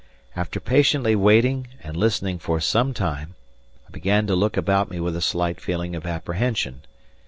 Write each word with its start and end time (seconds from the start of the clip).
After 0.35 0.59
patiently 0.59 1.15
waiting 1.15 1.67
and 1.83 1.95
listening 1.95 2.39
for 2.39 2.59
some 2.59 2.91
time, 2.91 3.35
I 3.87 3.91
began 3.91 4.25
to 4.25 4.35
look 4.35 4.57
about 4.57 4.89
me 4.89 4.99
with 4.99 5.15
a 5.15 5.21
slight 5.21 5.61
feeling 5.61 5.95
of 5.95 6.07
apprehension. 6.07 6.81